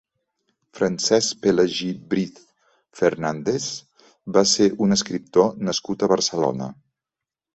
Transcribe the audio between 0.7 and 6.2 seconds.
Francesc Pelagi Briz Fernández va ser un escriptor nascut a